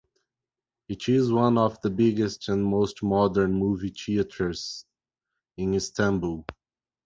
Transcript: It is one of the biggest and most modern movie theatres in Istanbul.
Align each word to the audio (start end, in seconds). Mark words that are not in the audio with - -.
It 0.87 1.07
is 1.09 1.31
one 1.31 1.59
of 1.59 1.79
the 1.81 1.91
biggest 1.91 2.49
and 2.49 2.65
most 2.65 3.03
modern 3.03 3.53
movie 3.53 3.93
theatres 3.95 4.83
in 5.57 5.75
Istanbul. 5.75 6.43